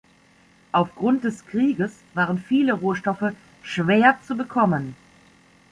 Aufgrund 0.71 1.23
des 1.25 1.45
Krieges 1.45 1.99
waren 2.15 2.39
viele 2.39 2.73
Rohstoffe 2.73 3.33
schwer 3.61 4.17
zu 4.25 4.35
bekommen. 4.35 4.95